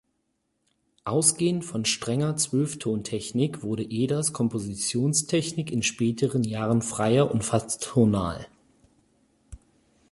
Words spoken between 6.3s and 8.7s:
Jahren freier und fast tonal.